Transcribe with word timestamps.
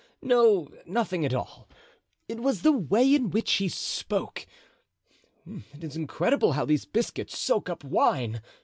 no, 0.23 0.67
nothing 0.87 1.23
at 1.25 1.31
all. 1.35 1.69
It 2.27 2.39
was 2.39 2.63
the 2.63 2.71
way 2.71 3.13
in 3.13 3.29
which 3.29 3.51
he 3.51 3.69
spoke. 3.69 4.47
It 5.45 5.83
is 5.83 5.95
incredible 5.95 6.53
how 6.53 6.65
these 6.65 6.85
biscuit 6.85 7.29
soak 7.29 7.69
up 7.69 7.83
wine! 7.83 8.41